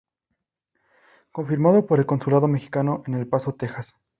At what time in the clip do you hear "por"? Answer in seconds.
1.85-1.99